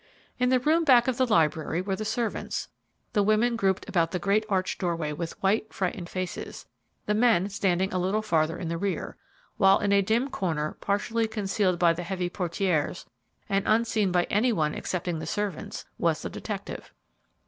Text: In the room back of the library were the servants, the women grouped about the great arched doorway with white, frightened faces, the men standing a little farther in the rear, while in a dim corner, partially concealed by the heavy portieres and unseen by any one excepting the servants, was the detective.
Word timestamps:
In 0.39 0.49
the 0.49 0.59
room 0.59 0.83
back 0.83 1.07
of 1.07 1.17
the 1.17 1.27
library 1.27 1.79
were 1.79 1.95
the 1.95 2.05
servants, 2.05 2.69
the 3.13 3.21
women 3.21 3.55
grouped 3.55 3.87
about 3.87 4.09
the 4.09 4.17
great 4.17 4.43
arched 4.49 4.79
doorway 4.79 5.13
with 5.13 5.39
white, 5.43 5.71
frightened 5.71 6.09
faces, 6.09 6.65
the 7.05 7.13
men 7.13 7.49
standing 7.49 7.93
a 7.93 7.99
little 7.99 8.23
farther 8.23 8.57
in 8.57 8.67
the 8.67 8.79
rear, 8.79 9.15
while 9.57 9.77
in 9.77 9.91
a 9.91 10.01
dim 10.01 10.31
corner, 10.31 10.75
partially 10.81 11.27
concealed 11.27 11.77
by 11.77 11.93
the 11.93 12.01
heavy 12.01 12.31
portieres 12.31 13.05
and 13.47 13.63
unseen 13.67 14.11
by 14.11 14.23
any 14.23 14.51
one 14.51 14.73
excepting 14.73 15.19
the 15.19 15.27
servants, 15.27 15.85
was 15.99 16.23
the 16.23 16.31
detective. 16.31 16.91